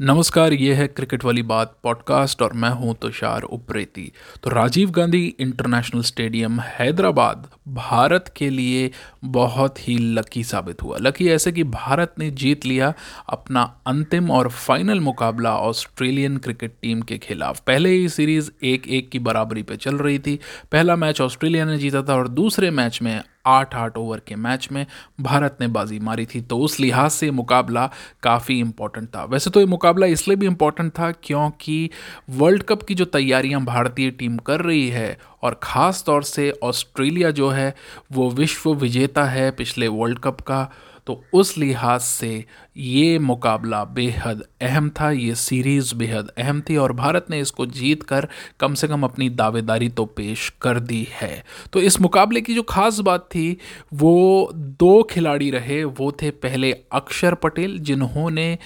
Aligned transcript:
नमस्कार, 0.00 0.52
ये 0.52 0.74
है 0.74 0.86
क्रिकेट 0.86 1.24
वाली 1.24 1.42
बात 1.42 1.78
पॉडकास्ट 1.82 2.42
और 2.42 2.52
मैं 2.52 2.70
हूँ 2.70 2.94
तुषार 3.02 3.42
उप्रेती। 3.42 4.12
तो 4.42 4.50
राजीव 4.50 4.90
गांधी 4.90 5.34
इंटरनेशनल 5.40 6.02
स्टेडियम 6.02 6.60
हैदराबाद 6.60 7.46
भारत 7.68 8.32
के 8.36 8.50
लिए 8.50 8.90
बहुत 9.24 9.88
ही 9.88 9.98
लकी 9.98 10.44
साबित 10.44 10.82
हुआ। 10.82 10.98
लकी 11.00 11.28
ऐसे 11.28 11.52
कि 11.52 11.64
भारत 11.64 12.14
ने 12.18 12.30
जीत 12.30 12.66
लिया 12.66 12.92
अपना 13.28 13.80
अंतिम 13.86 14.30
और 14.30 14.48
फाइनल 14.48 15.00
मुकाबला 15.00 15.56
ऑस्ट्रेलियन 15.56 16.36
क्रिकेट 16.36 16.74
टीम 16.82 17.02
के 17.02 17.18
खिलाफ। 17.18 17.60
पहले 17.60 17.90
ही 17.90 18.08
सीरीज़ 18.08 18.50
एक 18.62 18.88
एक 18.88 19.10
की 19.10 19.18
बराबरी 19.18 19.62
पे 19.62 19.76
चल 19.76 19.96
रही 19.96 20.18
थी। 20.18 20.38
पहला 20.72 20.96
मैच 20.96 21.20
ऑस्ट्रेलिया 21.20 21.64
ने 21.64 21.78
जीता 21.78 22.02
था 22.02 22.14
और 22.14 22.28
दूसरे 22.28 22.70
मैच 22.70 23.02
में 23.02 23.22
आठ 23.48 23.74
आठ 23.74 23.96
ओवर 23.98 24.20
के 24.26 24.36
मैच 24.36 24.68
में 24.72 24.84
भारत 25.20 25.56
ने 25.60 25.66
बाजी 25.68 25.98
मारी 26.00 26.26
थी। 26.26 26.40
तो 26.40 26.58
उस 26.58 26.78
लिहाज 26.80 27.10
से 27.10 27.30
मुकाबला 27.30 27.86
काफ़ी 28.22 28.58
इंपॉर्टेंट 28.60 29.08
था। 29.08 29.24
वैसे 29.24 29.50
तो 29.50 29.60
ये 29.60 29.66
मुकाबला 29.66 30.06
इसलिए 30.06 30.36
भी 30.36 30.46
इंपॉर्टेंट 30.46 30.92
था 30.98 31.10
क्योंकि 31.22 31.90
वर्ल्ड 32.30 32.62
कप 32.62 32.82
की 32.82 32.94
जो 32.94 33.04
तैयारियाँ 33.06 33.64
भारतीय 33.64 34.10
टीम 34.10 34.36
कर 34.38 34.60
रही 34.60 34.88
है 34.88 35.16
और 35.42 35.60
ख़ास 35.62 36.02
तौर 36.06 36.22
से 36.22 36.50
ऑस्ट्रेलिया 36.62 37.30
जो 37.30 37.48
है, 37.48 37.74
वो 38.12 38.30
विश्व 38.30 38.72
विजेता 38.74 39.24
है 39.24 39.50
पिछले 39.50 39.88
वर्ल्ड 39.88 40.18
कप 40.18 40.40
का। 40.40 40.68
तो 41.08 41.22
उस 41.32 41.56
लिहाज 41.58 42.00
से 42.00 42.44
ये 42.76 43.18
मुकाबला 43.18 43.82
बेहद 43.84 44.42
अहम 44.62 44.88
था, 44.90 45.10
ये 45.10 45.34
सीरीज़ 45.34 45.94
बेहद 45.94 46.28
अहम 46.38 46.60
थी 46.60 46.76
और 46.76 46.92
भारत 46.92 47.26
ने 47.30 47.40
इसको 47.40 47.66
जीत 47.68 48.02
कर 48.02 48.28
कम 48.60 48.74
से 48.74 48.88
कम 48.88 49.02
अपनी 49.02 49.28
दावेदारी 49.30 49.88
तो 49.88 50.04
पेश 50.06 50.48
कर 50.62 50.80
दी 50.80 51.06
है। 51.12 51.42
तो 51.72 51.80
इस 51.80 52.00
मुकाबले 52.00 52.40
की 52.40 52.54
जो 52.54 52.62
ख़ास 52.62 52.98
बात 53.00 53.28
थी, 53.34 53.56
वो 53.94 54.50
दो 54.54 55.02
खिलाड़ी 55.02 55.50
रहे, 55.50 55.82
वो 55.84 56.12
थे 56.22 56.30
पहले 56.30 56.72
अक्षर 56.92 57.34
पटेल, 57.34 57.78
जिन्होंने 57.78 58.58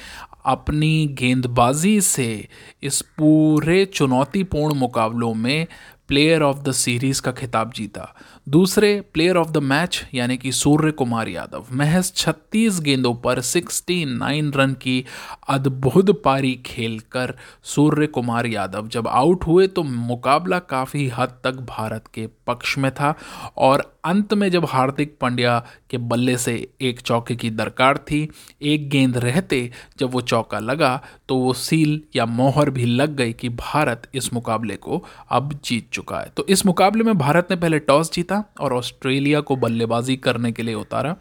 अपनी 0.47 1.07
गेंदबाजी 1.19 2.01
से 2.01 2.49
इस 2.83 3.01
पूरे 3.19 3.85
चुनौतीपूर्ण 3.85 4.75
मुकाबलों 4.75 5.33
में 5.35 5.67
प्लेयर 6.13 6.43
ऑफ़ 6.43 6.59
द 6.59 6.73
सीरीज़ 6.73 7.23
का 7.23 7.33
खिताब 7.33 7.73
जीता। 7.73 8.15
दूसरे 8.49 9.01
प्लेयर 9.01 9.37
ऑफ़ 9.37 9.51
द 9.51 9.59
मैच 9.59 10.07
यानी 10.15 10.37
कि 10.37 10.53
सूर्य 10.53 10.91
कुमार 10.93 11.29
यादव। 11.29 11.67
महज 11.73 12.13
36 12.13 12.81
गेंदों 12.81 13.15
पर 13.15 13.41
69 13.41 14.53
रन 14.57 14.73
की 14.73 15.05
अद्भुत 15.49 16.23
पारी 16.23 16.55
खेलकर 16.67 17.37
सूर्य 17.63 18.07
कुमार 18.07 18.47
यादव 18.47 18.89
जब 18.89 19.09
आउट 19.09 19.47
हुए 19.47 19.67
तो 19.67 19.83
मुकाबला 19.83 20.59
काफ़ी 20.59 21.09
हद 21.09 21.29
तक 21.45 21.53
भारत 21.53 22.05
के 22.15 22.27
पक्ष 22.47 22.79
में 22.79 22.91
था 22.91 23.15
और 23.57 23.97
अंत 24.05 24.35
में 24.35 24.51
जब 24.51 24.65
हार्दिक 24.65 25.17
पांड्या 25.21 25.67
के 25.91 25.99
बल्ले 25.99 26.37
से 26.37 26.69
एक 26.81 27.01
चौके 27.01 27.37
की 27.37 27.51
दरकार 27.51 27.99
थी, 27.99 28.29
एक 28.63 28.89
गेंद 28.91 29.19
रहते 29.19 29.71
जब 29.99 30.11
वो 30.11 30.21
चौका 30.21 30.59
लगा 30.59 31.03
तो 31.29 31.37
वो 31.37 31.53
सील 31.53 32.01
या 32.17 32.27
मोहर 32.27 32.71
भी 32.71 32.85
लग 32.85 33.17
गई 33.17 33.33
कि 33.33 33.49
भारत 33.49 34.09
इस 34.15 34.33
मुकाबले 34.33 34.77
को 34.77 35.05
अब 35.31 35.61
जीत 35.65 35.89
चुका 35.93 36.02
है। 36.11 36.33
तो 36.37 36.47
इस 36.49 36.67
मुकाबले 36.67 37.05
में 37.05 37.19
भारत 37.19 37.47
ने 37.51 37.57
पहले 37.57 37.79
टॉस 37.79 38.13
जीता 38.13 38.45
और 38.61 38.73
ऑस्ट्रेलिया 38.73 39.41
को 39.41 39.57
बल्लेबाजी 39.57 40.17
करने 40.17 40.53
के 40.53 40.63
लिए 40.63 40.75
उतारा। 40.75 41.17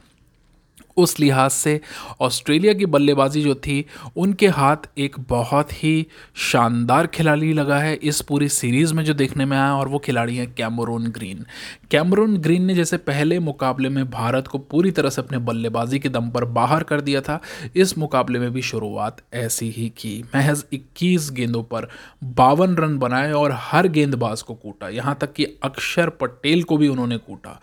उस 0.98 1.20
लिहाज 1.20 1.52
से 1.52 1.82
ऑस्ट्रेलिया 2.22 2.74
की 2.74 2.86
बल्लेबाजी 2.86 3.42
जो 3.42 3.56
थी, 3.56 3.86
उनके 4.16 4.48
हाथ 4.48 4.78
एक 4.98 5.16
बहुत 5.20 5.84
ही 5.84 6.08
शानदार 6.36 7.08
खिलाड़ी 7.08 7.54
लगा 7.54 7.78
है 7.78 7.94
इस 7.94 8.22
पूरी 8.22 8.50
सीरीज़ 8.50 8.94
में 8.94 9.04
जो 9.04 9.14
देखने 9.14 9.46
में 9.46 9.58
आया, 9.58 9.74
और 9.74 9.88
वो 9.88 10.00
खिलाड़ी 10.00 10.38
हैं 10.38 10.54
कैमरून 10.54 11.08
ग्रीन। 11.08 11.46
कैमरून 11.92 12.38
ग्रीन 12.38 12.66
ने 12.66 12.76
जैसे 12.76 12.98
पहले 12.98 13.40
मुकाबले 13.40 13.90
में 13.90 14.10
भारत 14.10 14.48
को 14.48 14.58
पूरी 14.58 14.92
तरह 14.92 15.10
से 15.10 15.22
अपने 15.22 15.38
बल्लेबाजी 15.38 16.00
के 16.00 16.10
दम 16.10 16.30
पर 16.30 16.46
बाहर 16.46 16.84
कर 16.84 17.02
दिया 17.02 17.22
था, 17.22 17.42
इस 17.76 17.98
मुकाबले 17.98 18.40
में 18.40 18.54
भी 18.54 18.62
शुरुआत 18.62 19.18
ऐसी 19.34 19.70
ही 19.70 19.90
की। 19.90 20.24
महज 20.36 20.66
21 20.74 21.32
गेंदों 21.32 21.64
पर 21.64 21.88
बावन 22.24 22.76
रन 22.76 22.98
बनाए 22.98 23.32
और 23.32 23.52
हर 23.54 23.88
गेंदबाज 23.88 24.42
को 24.42 24.54
कूटा। 24.54 24.90
यहाँ 24.90 25.18
तक 25.22 25.34
कि 25.34 25.46
अक्षर 25.64 26.10
पटेल 26.10 26.64
को 26.64 26.78
भी 26.78 26.88
उन्होंने 26.88 27.18
कूटा। 27.18 27.62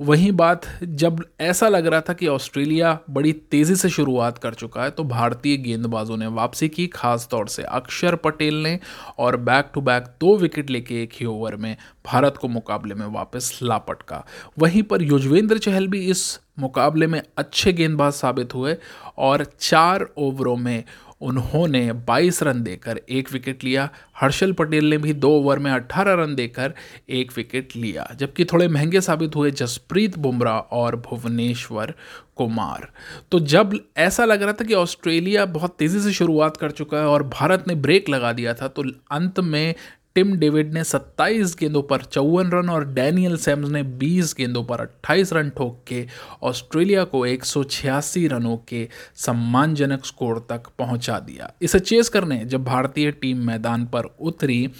वही 0.00 0.30
बात 0.30 0.62
जब 0.82 1.24
ऐसा 1.40 1.68
लग 1.68 1.86
रहा 1.86 2.00
था 2.00 2.12
कि 2.12 2.26
ऑस्ट्रेलिया 2.26 2.62
बड़ी 2.80 3.32
तेज़ी 3.32 3.76
से 3.76 3.88
शुरुआत 3.88 4.38
कर 4.38 4.54
चुका 4.54 4.82
है 4.82 4.90
तो 4.90 5.04
भारतीय 5.04 5.56
गेंदबाजों 5.56 6.16
ने 6.16 6.26
वापसी 6.26 6.68
की 6.68 6.86
खास 6.86 7.28
तौर 7.30 7.48
से 7.48 7.62
अक्षर 7.62 8.16
पटेल 8.16 8.62
ने, 8.62 8.80
और 9.18 9.36
बैक 9.36 9.70
टू 9.74 9.80
बैक 9.80 10.04
दो 10.04 10.36
विकेट 10.36 10.70
लेके 10.70 11.02
एक 11.02 11.10
ही 11.14 11.26
ओवर 11.26 11.56
में 11.56 11.76
भारत 12.06 12.36
को 12.36 12.48
मुकाबले 12.48 12.94
में 12.94 13.06
वापस 13.06 13.58
लापटका 13.62 14.26
वहीं 14.58 14.82
पर 14.82 15.02
युजवेंद्र 15.02 15.58
चहल 15.58 15.86
भी 15.86 16.10
इस 16.10 16.40
मुकाबले 16.58 17.06
में 17.06 17.22
अच्छे 17.36 17.72
गेंदबाज 17.72 18.12
साबित 18.12 18.54
हुए, 18.54 18.76
और 19.18 19.46
चार 19.60 20.06
ओवरों 20.16 20.56
में 20.56 20.84
उन्होंने 21.22 21.92
22 22.06 22.42
रन 22.42 22.62
देकर 22.62 23.00
एक 23.08 23.32
विकेट 23.32 23.64
लिया। 23.64 23.88
हर्षल 24.20 24.52
पटेल 24.52 24.90
ने 24.90 24.98
भी 24.98 25.12
दो 25.12 25.30
ओवर 25.30 25.58
में 25.58 25.70
18 25.70 26.14
रन 26.14 26.34
देकर 26.34 26.74
एक 27.10 27.32
विकेट 27.36 27.76
लिया, 27.76 28.08
जबकि 28.16 28.44
थोड़े 28.44 28.68
महँगे 28.68 29.00
साबित 29.00 29.36
हुए 29.36 29.50
जसप्रीत 29.50 30.18
बुमराह 30.18 30.58
और 30.58 30.96
भुवनेश्वर 30.96 31.94
कुमार। 32.36 32.88
तो 33.32 33.40
जब 33.40 33.78
ऐसा 33.96 34.24
लग 34.24 34.42
रहा 34.42 34.52
था 34.52 34.64
कि 34.64 34.74
ऑस्ट्रेलिया 34.74 35.44
बहुत 35.46 35.76
तेज़ी 35.78 36.00
से 36.00 36.12
शुरुआत 36.12 36.56
कर 36.56 36.70
चुका 36.70 36.98
है 36.98 37.06
और 37.06 37.22
भारत 37.22 37.64
ने 37.68 37.74
ब्रेक 37.74 38.08
लगा 38.08 38.32
दिया 38.32 38.54
था 38.54 38.68
तो 38.68 38.84
अंत 39.10 39.40
में 39.40 39.74
टिम 40.14 40.36
डेविड 40.36 40.74
ने 40.74 40.84
27 40.84 41.56
गेंदों 41.58 41.82
पर 41.82 42.02
चौवन 42.02 42.50
रन 42.50 42.70
और 42.70 42.84
डैनियल 42.84 43.36
सैम्स 43.36 43.68
ने 43.68 43.82
20 43.84 44.34
गेंदों 44.36 44.64
पर 44.64 44.80
28 44.80 45.32
रन 45.32 45.50
ठोक 45.50 45.84
के 45.86 46.06
ऑस्ट्रेलिया 46.42 47.04
को 47.04 47.26
एक 47.26 47.44
सौ 47.44 47.64
छियासी 47.64 48.26
रनों 48.28 48.56
के 48.56 48.88
सम्मानजनक 49.16 50.04
स्कोर 50.04 50.46
तक 50.50 50.62
पहुँचा 50.78 51.18
दिया। 51.18 51.52
इसे 51.62 51.80
चेस 51.80 52.08
करने 52.08 52.44
जब 52.44 52.64
भारतीय 52.64 53.10
टीम 53.10 53.38
मैदान 53.38 53.86
पर 53.86 54.04
उतरी 54.20 54.70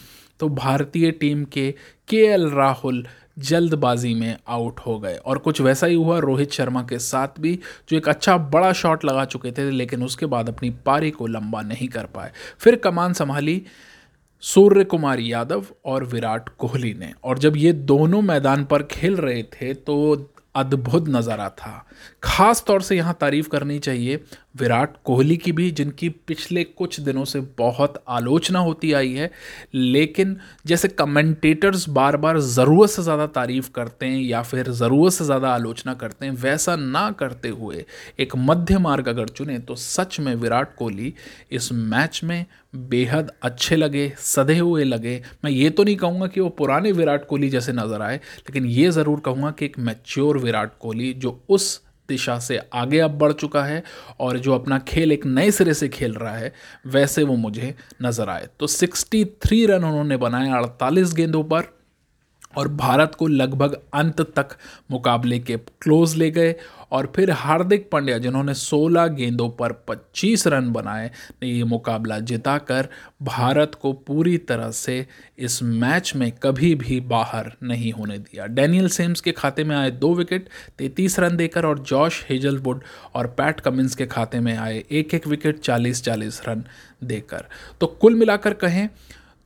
तो 0.41 0.49
भारतीय 0.49 1.11
टीम 1.11 1.45
के 1.45 1.75
के 2.09 2.37
राहुल 2.37 3.07
जल्दबाजी 3.39 4.15
में 4.15 4.37
आउट 4.49 4.81
हो 4.81 4.99
गए। 4.99 5.15
और 5.15 5.39
कुछ 5.39 5.61
वैसा 5.61 5.87
ही 5.87 5.95
हुआ, 5.95 6.19
रोहित 6.19 6.53
शर्मा 6.53 6.83
के 6.83 6.99
साथ 6.99 7.29
भी, 7.41 7.59
जो 7.89 7.97
एक 7.97 8.09
अच्छा 8.09 8.37
बड़ा 8.37 8.73
शॉट 8.73 9.05
लगा 9.05 9.25
चुके 9.25 9.53
थे, 9.53 9.71
लेकिन 9.71 10.03
उसके 10.03 10.27
बाद 10.27 10.49
अपनी 10.49 10.71
पारी 10.71 11.11
को 11.11 11.27
लंबा 11.27 11.63
नहीं 11.63 11.89
कर 11.89 12.05
पाए। 12.05 12.33
फिर 12.59 12.77
कमान 12.77 13.13
संभाली 13.13 13.63
सूर्य 14.43 14.85
कुमार 14.85 15.21
यादव 15.21 15.65
और 15.85 16.05
विराट 16.05 16.49
कोहली 16.59 16.93
ने। 16.95 17.13
और 17.25 17.39
जब 17.39 17.57
ये 17.57 17.73
दोनों 17.73 18.23
मैदान 18.23 18.65
पर 18.65 18.83
खेल 18.83 19.17
रहे 19.17 19.43
थे 19.53 19.73
तो 19.75 19.97
अद्भुत 20.55 21.09
नज़ारा 21.09 21.49
था। 21.51 21.87
ख़ास 22.23 22.63
तौर 22.67 22.83
से 22.83 22.97
यहाँ 22.97 23.17
तारीफ़ 23.21 23.49
करनी 23.49 23.79
चाहिए 23.79 24.21
विराट 24.55 24.97
कोहली 25.05 25.37
की 25.37 25.53
भी, 25.53 25.71
जिनकी 25.71 26.09
पिछले 26.09 26.65
कुछ 26.65 26.99
दिनों 27.01 27.25
से 27.25 27.41
बहुत 27.59 28.03
आलोचना 28.09 28.59
होती 28.61 28.93
आई 28.93 29.13
है, 29.13 29.31
लेकिन 29.75 30.37
जैसे 30.67 30.89
कमेंटेटर्स 30.89 31.89
बार 31.91 32.17
बार 32.17 32.39
ज़रूरत 32.41 32.91
से 32.91 33.03
ज़्यादा 33.03 33.27
तारीफ़ 33.29 33.71
करते 33.75 34.07
हैं 34.07 34.21
या 34.21 34.43
फिर 34.43 34.71
ज़रूरत 34.73 35.13
से 35.13 35.25
ज़्यादा 35.25 35.51
आलोचना 35.51 35.95
करते 35.95 36.27
हैं, 36.27 36.33
वैसा 36.35 36.77
ना 36.77 37.11
करते 37.13 37.49
हुए 37.51 37.85
एक 38.19 38.37
मध्य 38.39 38.79
मार्ग 38.79 39.09
अगर 39.09 39.29
चुने 39.29 39.59
तो 39.61 39.75
सच 39.77 40.19
में 40.21 40.35
विराट 40.35 40.75
कोहली 40.77 41.13
इस 41.53 41.73
मैच 41.73 42.21
में 42.25 42.45
बेहद 42.75 43.31
अच्छे 43.43 43.77
लगे, 43.77 44.09
सधे 44.19 44.59
हुए 44.59 44.85
लगे। 44.85 45.21
मैं 45.45 45.51
ये 45.51 45.71
तो 45.71 45.85
नहीं 45.85 45.97
कहूँगा 45.97 46.27
कि 46.27 46.41
वो 46.41 46.49
पुराने 46.51 46.93
विराट 46.93 47.27
कोहली 47.29 47.49
जैसे 47.51 47.73
नज़र 47.73 48.03
आए, 48.03 48.17
लेकिन 48.17 48.67
ये 48.67 48.91
ज़रूर 48.91 49.21
कहूँगा 49.21 49.51
कि 49.51 49.65
एक 49.65 49.79
मैच्योर 49.81 50.39
विराट 50.39 50.79
कोहली, 50.81 51.13
जो 51.15 51.41
उस 51.49 51.81
दिशा 52.13 52.39
से 52.39 52.61
आगे 52.75 52.99
अब 53.01 53.19
बढ़ 53.19 53.33
चुका 53.35 53.65
है 53.65 53.83
और 54.21 54.39
जो 54.39 54.55
अपना 54.55 54.79
खेल 54.89 55.13
एक 55.13 55.27
नए 55.27 55.51
सिरे 55.51 55.75
से 55.75 55.89
खेल 55.89 56.15
रहा 56.15 56.37
है, 56.37 56.53
वैसे 56.87 57.23
वो 57.23 57.37
मुझे 57.37 57.75
नज़र 58.03 58.29
आए। 58.29 58.49
तो 58.61 58.67
63 58.69 59.67
रन 59.67 59.85
उन्होंने 59.85 60.17
बनाए 60.17 60.51
48 60.53 61.15
गेंदों 61.15 61.45
पर। 61.45 61.71
और 62.57 62.69
भारत 62.69 63.15
को 63.15 63.27
लगभग 63.27 63.81
अंत 63.95 64.21
तक 64.21 64.57
मुकाबले 64.91 65.39
के 65.39 65.57
क्लोज 65.57 66.15
ले 66.17 66.31
गए 66.31 66.55
और 66.93 67.13
फिर 67.17 67.31
हार्दिक 67.31 67.89
पांड्या, 67.91 68.19
जिन्होंने 68.19 68.55
16 68.55 69.07
गेंदों 69.07 69.49
पर 69.51 69.73
25 69.89 70.47
रन 70.47 70.71
बनाए, 70.73 71.11
ने 71.43 71.49
ये 71.49 71.65
मुकाबला 71.65 72.19
जिताकर 72.19 72.89
भारत 73.23 73.75
को 73.75 73.93
पूरी 73.93 74.37
तरह 74.39 74.71
से 74.71 75.07
इस 75.39 75.63
मैच 75.63 76.13
में 76.17 76.31
कभी 76.33 76.75
भी 76.75 77.01
बाहर 77.01 77.53
नहीं 77.63 77.93
होने 77.93 78.19
दिया। 78.19 78.47
डैनियल 78.47 78.89
सेम्स 78.89 79.21
के 79.21 79.33
खाते 79.33 79.65
में 79.65 79.77
आए 79.77 79.91
दो 79.91 80.15
विकेट 80.15 80.49
33 80.79 81.19
रन 81.19 81.37
देकर 81.37 81.67
और 81.67 81.79
जॉश 81.79 82.25
हेजलवुड 82.31 82.83
और 83.15 83.27
पैट 83.27 83.61
कमिंस 83.61 83.95
के 83.95 84.07
खाते 84.07 84.41
में 84.41 84.57
आए 84.57 84.85
एक 84.91 85.15
एक 85.15 85.27
विकेट 85.27 85.61
40-40 85.61 86.43
रन 86.49 86.65
देकर। 87.05 87.45
तो 87.81 87.87
कुल 87.87 88.15
मिलाकर 88.15 88.55
कहें 88.55 88.89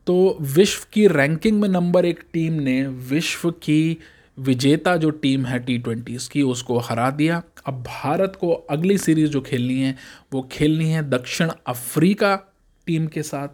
तो 0.06 0.38
विश्व 0.40 0.86
की 0.92 1.06
रैंकिंग 1.06 1.60
में 1.60 1.68
नंबर 1.68 2.04
एक 2.04 2.24
टीम 2.32 2.52
ने 2.52 2.86
विश्व 2.86 3.50
की 3.50 3.98
विजेता 4.38 4.96
जो 4.96 5.10
टीम 5.10 5.46
है 5.46 5.58
टी 5.58 5.78
ट्वेंटीज़ 5.78 6.30
की, 6.30 6.42
उसको 6.42 6.78
हरा 6.78 7.10
दिया। 7.10 7.42
अब 7.66 7.82
भारत 7.82 8.36
को 8.40 8.52
अगली 8.52 8.98
सीरीज़ 8.98 9.30
जो 9.30 9.40
खेलनी 9.40 9.80
है, 9.80 9.96
वो 10.32 10.48
खेलनी 10.52 10.90
है 10.90 11.10
दक्षिण 11.10 11.50
अफ्रीका 11.66 12.54
टीम 12.86 13.06
के 13.06 13.22
साथ। 13.22 13.48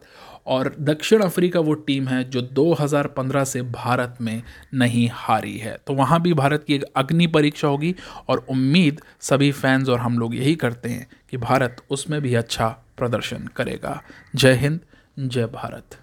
और 0.47 0.77
दक्षिण 0.81 1.23
अफ्रीका 1.23 1.61
वो 1.61 1.75
टीम 1.75 2.09
है 2.09 2.31
जो 2.31 2.43
2015 2.43 3.45
से 3.45 3.63
भारत 3.63 4.19
में 4.21 4.43
नहीं 4.75 5.11
हारी 5.13 5.59
है। 5.59 5.79
तो 5.87 5.95
वहाँ 5.95 6.23
भी 6.23 6.35
भारत 6.35 6.65
की 6.65 6.75
एक 6.75 6.83
अग्नि 6.83 7.27
परीक्षा 7.27 7.69
होगी 7.69 7.95
और 8.29 8.47
उम्मीद 8.51 9.01
सभी 9.21 9.53
फैंस 9.53 9.89
और 9.89 9.99
हम 9.99 10.19
लोग 10.19 10.35
यही 10.35 10.55
करते 10.55 10.89
हैं 10.89 11.07
कि 11.31 11.37
भारत 11.37 11.77
उसमें 11.91 12.23
भी 12.23 12.35
अच्छा 12.35 12.69
प्रदर्शन 12.97 13.49
करेगा। 13.57 14.03
जय 14.35 14.53
हिंद, 14.53 14.81
जय 15.19 15.47
भारत। 15.47 16.02